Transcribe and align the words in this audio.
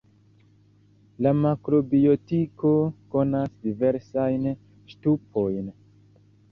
La 1.25 1.33
makrobiotiko 1.41 2.73
konas 3.17 3.55
diversajn 3.69 4.53
ŝtupojn. 4.95 5.75